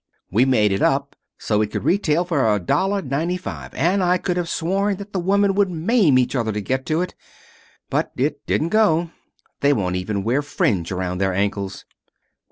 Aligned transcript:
We 0.31 0.45
made 0.45 0.71
it 0.71 0.81
up 0.81 1.15
so 1.37 1.61
it 1.61 1.69
could 1.69 1.83
retail 1.83 2.25
for 2.25 2.51
a 2.51 2.57
dollar 2.59 3.03
ninety 3.03 3.37
five, 3.37 3.71
and 3.75 4.01
I 4.03 4.17
could 4.17 4.35
have 4.35 4.49
sworn 4.49 4.95
that 4.97 5.13
the 5.13 5.19
women 5.19 5.53
would 5.53 5.69
maim 5.69 6.17
each 6.17 6.35
other 6.35 6.51
to 6.51 6.59
get 6.59 6.87
to 6.87 7.01
it. 7.03 7.13
But 7.91 8.11
it 8.17 8.43
didn't 8.47 8.69
go. 8.69 9.11
They 9.59 9.73
won't 9.73 9.97
even 9.97 10.23
wear 10.23 10.41
fringe 10.41 10.91
around 10.91 11.19
their 11.19 11.35
ankles." 11.35 11.85